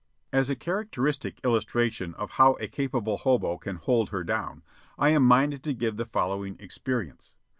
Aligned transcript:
As 0.33 0.49
a 0.49 0.55
characteristic 0.55 1.39
illustration 1.43 2.15
of 2.15 2.31
how 2.31 2.53
a 2.53 2.67
capable 2.67 3.17
hobo 3.17 3.59
can 3.59 3.75
hold 3.75 4.09
her 4.09 4.23
down, 4.23 4.63
I 4.97 5.09
am 5.09 5.21
minded 5.21 5.63
to 5.65 5.75
give 5.75 5.97
the 5.97 6.05
following 6.05 6.57
experience. 6.59 7.35